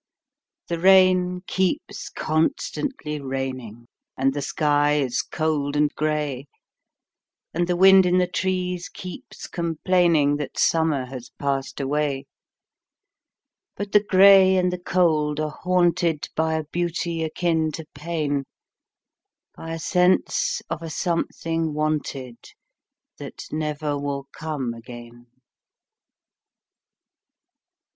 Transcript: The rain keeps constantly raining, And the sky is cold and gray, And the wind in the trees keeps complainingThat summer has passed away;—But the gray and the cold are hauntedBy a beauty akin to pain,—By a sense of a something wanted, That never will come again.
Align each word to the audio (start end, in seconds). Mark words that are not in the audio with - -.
The 0.67 0.79
rain 0.79 1.43
keeps 1.45 2.09
constantly 2.09 3.21
raining, 3.21 3.85
And 4.17 4.33
the 4.33 4.41
sky 4.41 4.93
is 4.95 5.21
cold 5.21 5.75
and 5.75 5.93
gray, 5.93 6.47
And 7.53 7.67
the 7.67 7.75
wind 7.75 8.07
in 8.07 8.17
the 8.17 8.25
trees 8.25 8.89
keeps 8.89 9.45
complainingThat 9.47 10.57
summer 10.57 11.05
has 11.05 11.29
passed 11.37 11.79
away;—But 13.69 13.91
the 13.91 14.03
gray 14.03 14.57
and 14.57 14.73
the 14.73 14.79
cold 14.79 15.39
are 15.39 15.55
hauntedBy 15.55 16.61
a 16.61 16.63
beauty 16.71 17.23
akin 17.23 17.71
to 17.73 17.85
pain,—By 17.93 19.73
a 19.75 19.77
sense 19.77 20.63
of 20.67 20.81
a 20.81 20.89
something 20.89 21.75
wanted, 21.75 22.37
That 23.19 23.43
never 23.51 23.95
will 23.99 24.25
come 24.33 24.73
again. 24.73 25.27